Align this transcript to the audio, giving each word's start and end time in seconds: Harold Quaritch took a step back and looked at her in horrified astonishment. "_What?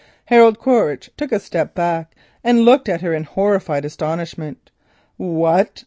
Harold 0.25 0.57
Quaritch 0.57 1.11
took 1.15 1.31
a 1.31 1.39
step 1.39 1.75
back 1.75 2.15
and 2.43 2.65
looked 2.65 2.89
at 2.89 3.01
her 3.01 3.13
in 3.13 3.23
horrified 3.23 3.85
astonishment. 3.85 4.71
"_What? 5.19 5.69